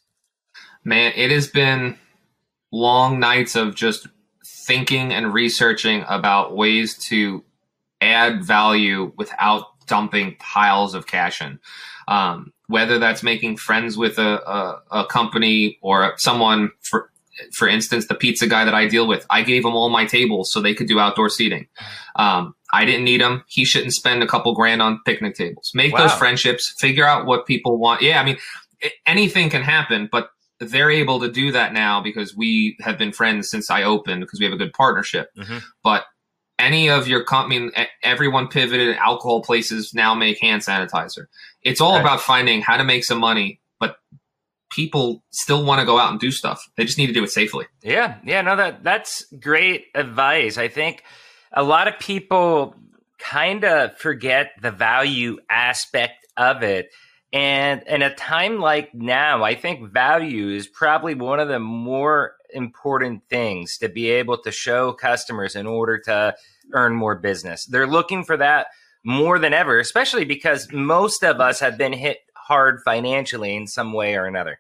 [0.86, 1.98] Man, it has been
[2.72, 4.08] long nights of just
[4.46, 7.44] thinking and researching about ways to
[8.00, 11.60] add value without dumping piles of cash in.
[12.08, 17.10] Um, whether that's making friends with a, a, a company or someone for
[17.52, 20.52] for instance, the pizza guy that I deal with, I gave him all my tables
[20.52, 21.68] so they could do outdoor seating.
[22.16, 23.44] Um, I didn't need him.
[23.48, 25.72] He shouldn't spend a couple grand on picnic tables.
[25.74, 26.02] Make wow.
[26.02, 28.02] those friendships, figure out what people want.
[28.02, 28.38] Yeah, I mean,
[29.06, 33.50] anything can happen, but they're able to do that now because we have been friends
[33.50, 35.30] since I opened because we have a good partnership.
[35.38, 35.58] Mm-hmm.
[35.84, 36.06] But
[36.60, 37.72] any of your company,
[38.04, 38.96] everyone pivoted.
[38.98, 41.26] Alcohol places now make hand sanitizer.
[41.64, 42.02] It's all right.
[42.02, 43.98] about finding how to make some money, but
[44.72, 46.62] people still want to go out and do stuff.
[46.76, 47.66] They just need to do it safely.
[47.82, 50.58] Yeah, yeah, no, that that's great advice.
[50.58, 51.04] I think
[51.52, 52.76] a lot of people
[53.20, 56.90] kind of forget the value aspect of it.
[57.32, 62.36] And in a time like now, I think value is probably one of the more
[62.54, 66.36] important things to be able to show customers in order to
[66.74, 67.66] earn more business.
[67.66, 68.68] They're looking for that
[69.04, 73.94] more than ever, especially because most of us have been hit hard financially in some
[73.94, 74.60] way or another.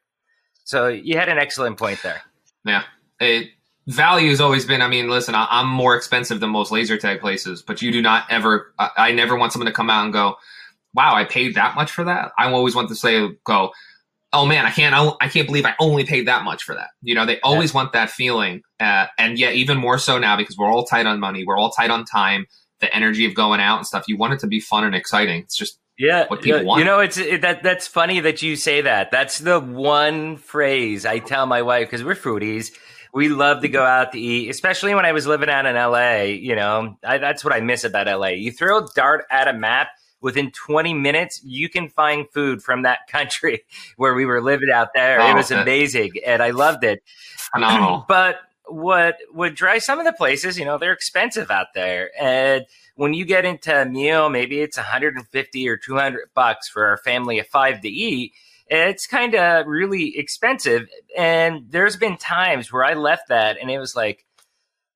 [0.63, 2.21] So you had an excellent point there.
[2.65, 2.83] Yeah.
[3.19, 3.49] It,
[3.87, 7.19] value has always been, I mean, listen, I, am more expensive than most laser tag
[7.19, 10.13] places, but you do not ever, I, I never want someone to come out and
[10.13, 10.35] go,
[10.93, 12.31] wow, I paid that much for that.
[12.37, 13.71] I always want to say, go,
[14.31, 16.89] oh man, I can't, I can't believe I only paid that much for that.
[17.01, 17.77] You know, they always yeah.
[17.77, 18.61] want that feeling.
[18.79, 21.43] Uh, and yet even more so now because we're all tight on money.
[21.45, 22.45] We're all tight on time,
[22.83, 24.05] the energy of going out and stuff.
[24.07, 25.41] You want it to be fun and exciting.
[25.41, 26.79] It's just, yeah, what people yeah, want.
[26.79, 29.11] You know, it's it, that that's funny that you say that.
[29.11, 32.71] That's the one phrase I tell my wife because we're foodies.
[33.13, 36.23] We love to go out to eat, especially when I was living out in LA.
[36.23, 38.29] You know, I, that's what I miss about LA.
[38.29, 39.89] You throw a dart at a map,
[40.23, 43.63] within 20 minutes, you can find food from that country
[43.97, 45.21] where we were living out there.
[45.21, 47.03] Oh, it was amazing, and I loved it.
[47.53, 48.05] Phenomenal.
[48.07, 48.37] but
[48.73, 53.13] what would drive some of the places, you know, they're expensive out there, and when
[53.13, 57.47] you get into a meal, maybe it's 150 or 200 bucks for a family of
[57.47, 58.33] five to eat.
[58.67, 60.87] It's kind of really expensive.
[61.17, 64.25] And there's been times where I left that and it was like,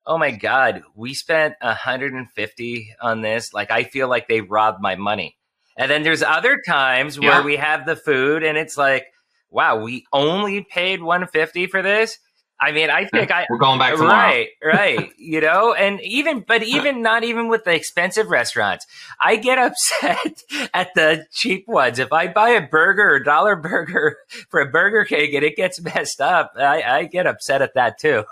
[0.06, 3.52] oh my god, we spent 150 on this.
[3.52, 5.36] Like I feel like they robbed my money.
[5.76, 7.44] And then there's other times where yeah.
[7.44, 9.06] we have the food and it's like,
[9.50, 12.18] wow, we only paid 150 for this.
[12.60, 14.10] I mean, I think I we're going back tomorrow.
[14.10, 15.12] Right, right.
[15.18, 18.86] you know, and even but even not even with the expensive restaurants,
[19.20, 19.58] I get
[20.02, 20.42] upset
[20.74, 21.98] at the cheap ones.
[21.98, 24.18] If I buy a burger or dollar burger
[24.48, 27.98] for a Burger King and it gets messed up, I, I get upset at that
[27.98, 28.24] too.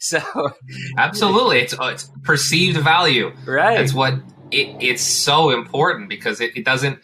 [0.00, 0.20] so
[0.96, 3.32] absolutely, it's uh, it's perceived value.
[3.46, 3.78] Right.
[3.78, 4.14] That's what
[4.52, 7.00] it, it's so important because it, it doesn't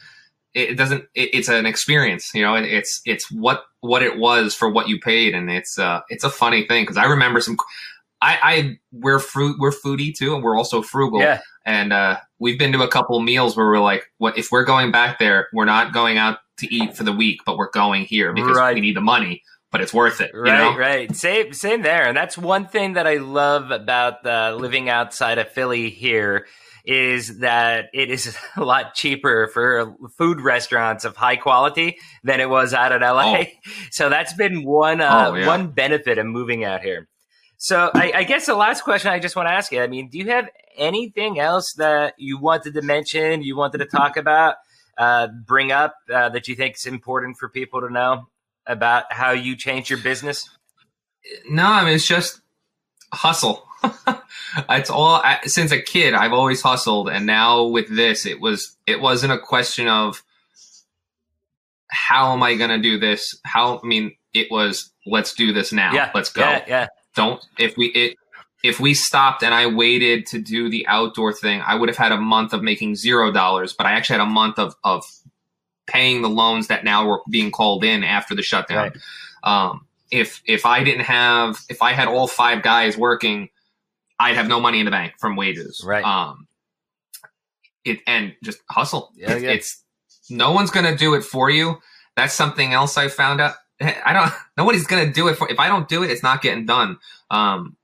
[0.56, 4.68] it doesn't it, it's an experience you know it's it's what what it was for
[4.68, 7.56] what you paid and it's uh it's a funny thing because i remember some
[8.22, 11.40] i i we're fruit we're foodie too and we're also frugal yeah.
[11.66, 14.90] and uh we've been to a couple meals where we're like what if we're going
[14.90, 18.32] back there we're not going out to eat for the week but we're going here
[18.32, 18.74] because right.
[18.74, 19.42] we need the money
[19.72, 20.30] but it's worth it.
[20.32, 20.78] Right, know?
[20.78, 21.14] right.
[21.14, 22.06] Same, same there.
[22.06, 26.46] And that's one thing that I love about uh, living outside of Philly here
[26.86, 32.48] is that it is a lot cheaper for food restaurants of high quality than it
[32.48, 33.40] was out in LA.
[33.40, 33.44] Oh.
[33.90, 35.46] So that's been one uh, oh, yeah.
[35.46, 37.08] one benefit of moving out here.
[37.56, 39.80] So I, I, guess the last question I just want to ask you.
[39.80, 43.42] I mean, do you have anything else that you wanted to mention?
[43.42, 44.56] You wanted to talk about,
[44.98, 48.26] uh, bring up uh, that you think is important for people to know?
[48.66, 50.48] about how you changed your business?
[51.48, 52.40] No, I mean it's just
[53.12, 53.65] hustle.
[54.68, 56.14] It's all since a kid.
[56.14, 60.22] I've always hustled, and now with this, it was it wasn't a question of
[61.88, 63.38] how am I going to do this.
[63.44, 65.92] How I mean, it was let's do this now.
[65.92, 66.42] Yeah, let's go.
[66.42, 66.86] Yeah, yeah.
[67.14, 68.16] Don't if we it
[68.62, 72.12] if we stopped and I waited to do the outdoor thing, I would have had
[72.12, 73.72] a month of making zero dollars.
[73.72, 75.04] But I actually had a month of of
[75.86, 78.92] paying the loans that now were being called in after the shutdown.
[78.92, 78.96] Right.
[79.44, 83.48] Um, if if I didn't have if I had all five guys working,
[84.18, 85.82] I'd have no money in the bank from wages.
[85.84, 86.04] Right.
[86.04, 86.46] Um,
[87.84, 89.12] it and just hustle.
[89.14, 89.50] Yeah, it, yeah.
[89.50, 89.82] It's
[90.30, 91.78] no one's gonna do it for you.
[92.16, 93.54] That's something else I found out.
[93.80, 94.32] I don't.
[94.56, 95.50] Nobody's gonna do it for.
[95.50, 96.98] If I don't do it, it's not getting done.
[97.30, 97.76] Um,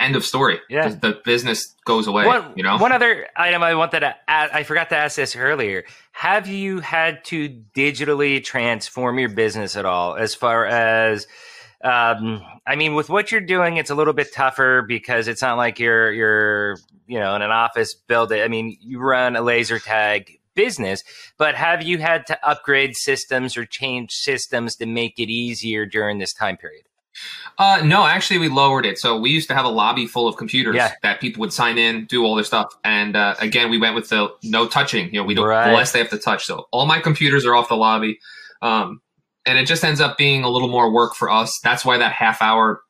[0.00, 0.60] end of story.
[0.68, 2.26] Yeah, the, business goes away.
[2.26, 2.78] One, you know.
[2.78, 5.84] One other item I wanted to add, I forgot to ask this earlier.
[6.12, 10.16] Have you had to digitally transform your business at all?
[10.16, 11.26] As far as,
[11.82, 15.56] um, I mean, with what you're doing, it's a little bit tougher because it's not
[15.56, 18.42] like you're you're you know in an office building.
[18.42, 21.02] I mean, you run a laser tag business,
[21.38, 26.18] but have you had to upgrade systems or change systems to make it easier during
[26.18, 26.84] this time period?
[27.58, 28.98] Uh, no, actually, we lowered it.
[28.98, 30.92] So we used to have a lobby full of computers yeah.
[31.02, 34.08] that people would sign in, do all their stuff, and uh, again, we went with
[34.10, 35.06] the no touching.
[35.06, 35.70] You know, we don't right.
[35.70, 36.44] the less they have to touch.
[36.44, 38.20] So all my computers are off the lobby,
[38.62, 39.00] um,
[39.46, 41.58] and it just ends up being a little more work for us.
[41.62, 42.82] That's why that half hour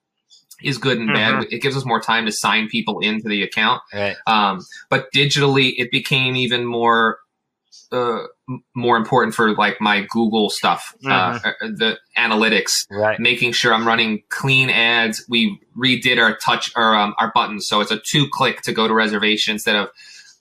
[0.62, 1.14] is good and Mhm.
[1.14, 1.46] bad.
[1.51, 3.80] It gives us more time to sign people into the account.
[3.94, 4.16] Right.
[4.26, 7.18] Um, but digitally, it became even more
[7.92, 8.22] uh,
[8.74, 13.18] more important for like my Google stuff, uh, the analytics, Right.
[13.18, 15.24] making sure I'm running clean ads.
[15.28, 18.86] We redid our touch or um, our buttons, so it's a two click to go
[18.86, 19.88] to reservation instead of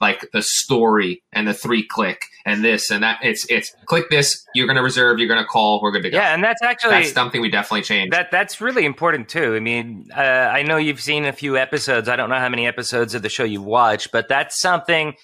[0.01, 3.19] like the story and the three click and this and that.
[3.21, 6.17] It's it's click this, you're gonna reserve, you're gonna call, we're good to go.
[6.17, 8.13] Yeah, and that's actually That's something we definitely changed.
[8.13, 9.55] That that's really important too.
[9.55, 12.07] I mean, uh, I know you've seen a few episodes.
[12.07, 15.15] I don't know how many episodes of the show you've watched, but that's something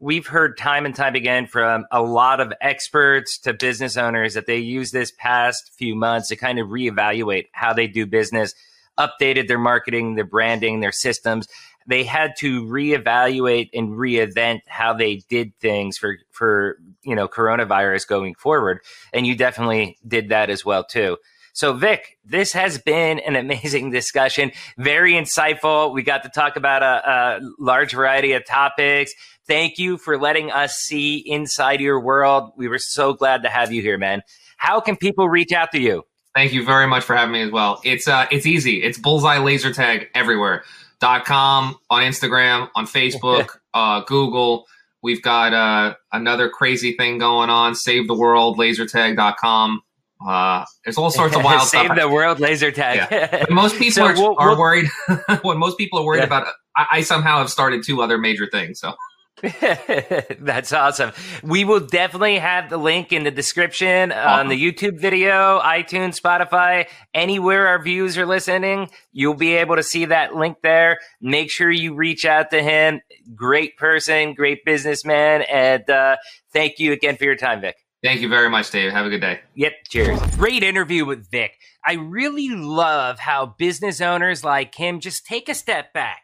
[0.00, 4.46] we've heard time and time again from a lot of experts to business owners that
[4.46, 8.54] they use this past few months to kind of reevaluate how they do business,
[8.98, 11.46] updated their marketing, their branding, their systems.
[11.86, 18.08] They had to reevaluate and reinvent how they did things for for you know coronavirus
[18.08, 18.80] going forward,
[19.12, 21.18] and you definitely did that as well too.
[21.54, 25.94] So, Vic, this has been an amazing discussion, very insightful.
[25.94, 29.12] We got to talk about a, a large variety of topics.
[29.46, 32.52] Thank you for letting us see inside your world.
[32.56, 34.22] We were so glad to have you here, man.
[34.56, 36.02] How can people reach out to you?
[36.34, 37.80] Thank you very much for having me as well.
[37.84, 38.82] It's uh it's easy.
[38.82, 40.64] It's bullseye laser tag everywhere.
[41.00, 44.66] Dot com on Instagram, on Facebook, uh Google.
[45.02, 49.82] We've got uh another crazy thing going on, save the world, lasertag.com.
[50.26, 51.98] Uh there's all sorts of wild Save stuff.
[51.98, 53.10] the world laser tag.
[53.48, 54.88] When most people So are, we'll- are worried
[55.42, 56.24] when most people are worried Yeah.
[56.26, 58.80] about I, I somehow have started two other major things.
[58.80, 58.94] So
[60.40, 61.12] That's awesome.
[61.42, 66.86] We will definitely have the link in the description on the YouTube video, iTunes, Spotify,
[67.12, 68.90] anywhere our viewers are listening.
[69.12, 71.00] You'll be able to see that link there.
[71.20, 73.00] Make sure you reach out to him.
[73.34, 75.42] Great person, great businessman.
[75.42, 76.16] And uh,
[76.52, 77.76] thank you again for your time, Vic.
[78.02, 78.92] thank you very much, Dave.
[78.92, 79.40] Have a good day.
[79.56, 79.72] Yep.
[79.88, 80.36] Cheers.
[80.36, 81.58] Great interview with Vic.
[81.84, 86.23] I really love how business owners like him just take a step back.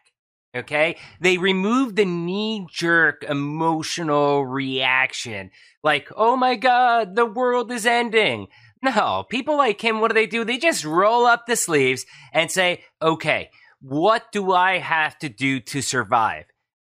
[0.55, 0.97] Okay.
[1.19, 5.51] They remove the knee jerk emotional reaction.
[5.83, 8.47] Like, oh my God, the world is ending.
[8.83, 10.43] No, people like him, what do they do?
[10.43, 15.59] They just roll up the sleeves and say, okay, what do I have to do
[15.59, 16.45] to survive?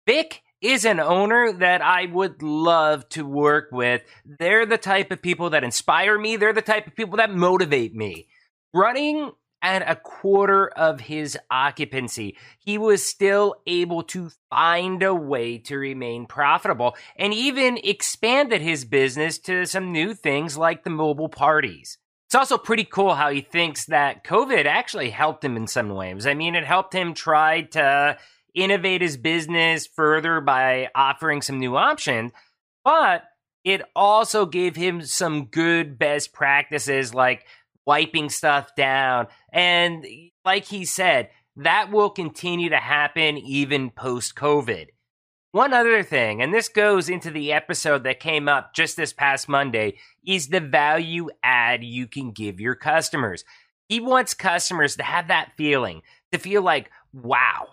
[0.06, 4.02] Vic is an owner that I would love to work with.
[4.24, 6.36] They're the type of people that inspire me.
[6.36, 8.28] They're the type of people that motivate me.
[8.72, 9.32] Running
[9.64, 15.78] at a quarter of his occupancy, he was still able to find a way to
[15.78, 21.96] remain profitable and even expanded his business to some new things like the mobile parties.
[22.26, 26.26] It's also pretty cool how he thinks that COVID actually helped him in some ways.
[26.26, 28.18] I mean, it helped him try to
[28.54, 32.32] innovate his business further by offering some new options,
[32.84, 33.24] but
[33.64, 37.46] it also gave him some good best practices like
[37.86, 39.26] wiping stuff down.
[39.52, 40.06] And
[40.44, 44.88] like he said, that will continue to happen even post COVID.
[45.52, 49.48] One other thing, and this goes into the episode that came up just this past
[49.48, 53.44] Monday, is the value add you can give your customers.
[53.88, 57.68] He wants customers to have that feeling, to feel like, wow,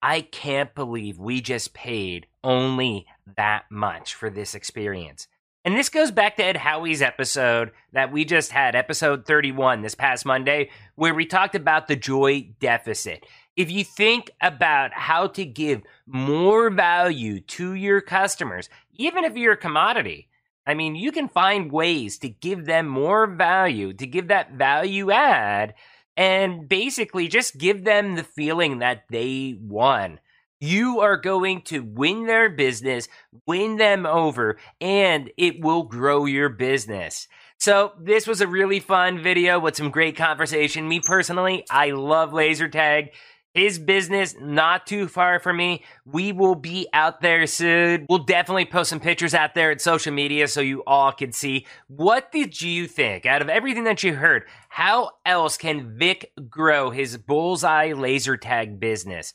[0.00, 3.06] I can't believe we just paid only
[3.36, 5.26] that much for this experience.
[5.66, 9.94] And this goes back to Ed Howie's episode that we just had, episode 31 this
[9.94, 13.24] past Monday, where we talked about the joy deficit.
[13.56, 19.54] If you think about how to give more value to your customers, even if you're
[19.54, 20.28] a commodity,
[20.66, 25.10] I mean, you can find ways to give them more value, to give that value
[25.12, 25.72] add,
[26.14, 30.20] and basically just give them the feeling that they won.
[30.64, 33.06] You are going to win their business,
[33.46, 37.28] win them over, and it will grow your business.
[37.58, 40.88] So, this was a really fun video with some great conversation.
[40.88, 43.12] Me personally, I love laser tag.
[43.52, 45.84] His business not too far from me.
[46.06, 48.06] We will be out there soon.
[48.08, 51.66] We'll definitely post some pictures out there at social media so you all can see.
[51.88, 54.44] What did you think out of everything that you heard?
[54.70, 59.34] How else can Vic grow his bullseye laser tag business?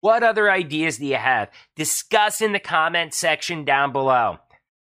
[0.00, 1.50] What other ideas do you have?
[1.76, 4.38] Discuss in the comment section down below.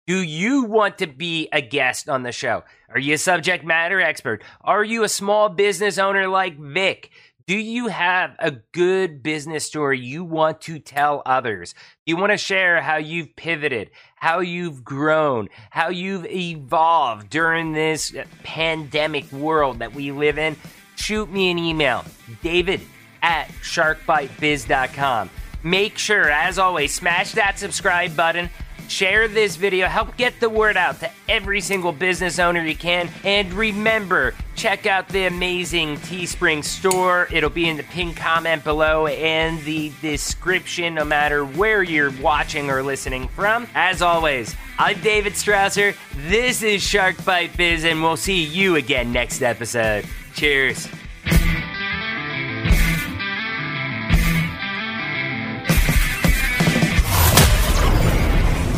[0.08, 2.64] Do you want to be a guest on the show?
[2.88, 4.42] Are you a subject matter expert?
[4.60, 7.10] Are you a small business owner like Vic?
[7.46, 11.74] Do you have a good business story you want to tell others?
[12.06, 18.14] You want to share how you've pivoted, how you've grown, how you've evolved during this
[18.14, 20.56] uh, pandemic world that we live in?
[20.96, 22.04] Shoot me an email,
[22.42, 22.80] david
[23.24, 25.30] at sharkbitebiz.com.
[25.62, 28.50] Make sure, as always, smash that subscribe button.
[28.86, 33.08] Share this video, help get the word out to every single business owner you can.
[33.24, 37.26] And remember, check out the amazing Teespring store.
[37.32, 42.68] It'll be in the pinned comment below and the description, no matter where you're watching
[42.68, 43.66] or listening from.
[43.74, 45.96] As always, I'm David Strausser.
[46.28, 50.04] This is Shark Bite Biz, and we'll see you again next episode.
[50.34, 50.86] Cheers.